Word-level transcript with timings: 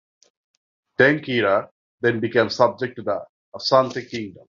Denkyira 0.99 1.69
then 2.01 2.19
became 2.19 2.49
subject 2.49 2.95
to 2.95 3.03
the 3.03 3.23
Asante 3.55 4.09
Kingdom. 4.09 4.39